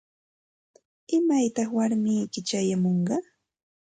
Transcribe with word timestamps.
¿Imaytaq 1.17 1.69
warmiyki 1.77 2.39
chayamunqa? 2.47 3.15